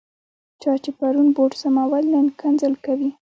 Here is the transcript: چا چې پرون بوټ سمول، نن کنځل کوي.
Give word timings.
چا 0.61 0.71
چې 0.83 0.89
پرون 0.97 1.27
بوټ 1.35 1.51
سمول، 1.61 2.03
نن 2.13 2.27
کنځل 2.39 2.73
کوي. 2.85 3.09